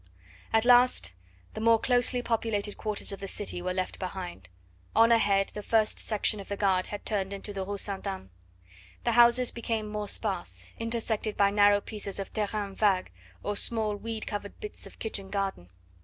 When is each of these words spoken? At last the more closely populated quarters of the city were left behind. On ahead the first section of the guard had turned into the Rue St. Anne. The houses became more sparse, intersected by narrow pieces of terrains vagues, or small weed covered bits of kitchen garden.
At 0.51 0.65
last 0.65 1.13
the 1.53 1.61
more 1.61 1.77
closely 1.77 2.23
populated 2.23 2.75
quarters 2.75 3.11
of 3.11 3.19
the 3.19 3.27
city 3.27 3.61
were 3.61 3.71
left 3.71 3.99
behind. 3.99 4.49
On 4.95 5.11
ahead 5.11 5.49
the 5.49 5.61
first 5.61 5.99
section 5.99 6.39
of 6.39 6.47
the 6.49 6.57
guard 6.57 6.87
had 6.87 7.05
turned 7.05 7.31
into 7.31 7.53
the 7.53 7.63
Rue 7.63 7.77
St. 7.77 8.07
Anne. 8.07 8.31
The 9.03 9.11
houses 9.11 9.51
became 9.51 9.87
more 9.87 10.07
sparse, 10.07 10.73
intersected 10.79 11.37
by 11.37 11.51
narrow 11.51 11.81
pieces 11.81 12.17
of 12.17 12.33
terrains 12.33 12.79
vagues, 12.79 13.11
or 13.43 13.55
small 13.55 13.95
weed 13.95 14.25
covered 14.25 14.59
bits 14.59 14.87
of 14.87 14.97
kitchen 14.97 15.29
garden. 15.29 15.69